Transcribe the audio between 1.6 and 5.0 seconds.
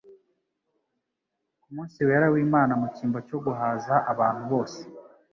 ku munsi wera w'Imana mu cyimbo cyo guhaza abantu bose